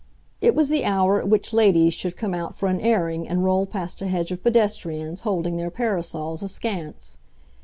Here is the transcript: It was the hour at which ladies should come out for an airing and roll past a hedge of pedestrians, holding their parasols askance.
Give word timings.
It 0.41 0.55
was 0.55 0.69
the 0.69 0.83
hour 0.83 1.19
at 1.19 1.27
which 1.29 1.53
ladies 1.53 1.93
should 1.93 2.17
come 2.17 2.33
out 2.33 2.55
for 2.55 2.65
an 2.69 2.81
airing 2.81 3.27
and 3.29 3.43
roll 3.43 3.67
past 3.67 4.01
a 4.01 4.07
hedge 4.07 4.31
of 4.31 4.41
pedestrians, 4.43 5.21
holding 5.21 5.57
their 5.57 5.69
parasols 5.69 6.41
askance. 6.41 7.19